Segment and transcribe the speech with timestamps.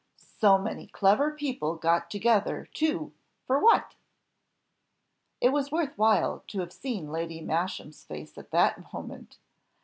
[0.39, 3.13] so many clever people got together, too,
[3.45, 3.93] for what?"
[5.39, 9.37] It was worth while to have seen Lady Masham's face at that moment!